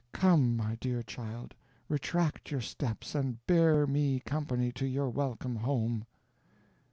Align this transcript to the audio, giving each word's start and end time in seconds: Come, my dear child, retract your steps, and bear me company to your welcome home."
Come, 0.13 0.57
my 0.57 0.77
dear 0.81 1.03
child, 1.03 1.53
retract 1.87 2.49
your 2.49 2.59
steps, 2.59 3.13
and 3.13 3.45
bear 3.45 3.85
me 3.85 4.19
company 4.21 4.71
to 4.71 4.87
your 4.87 5.11
welcome 5.11 5.57
home." 5.57 6.07